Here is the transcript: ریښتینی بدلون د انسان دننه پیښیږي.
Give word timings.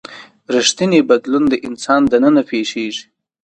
ریښتینی 0.55 0.99
بدلون 1.09 1.43
د 1.49 1.53
انسان 1.67 2.01
دننه 2.11 2.43
پیښیږي. 2.49 3.03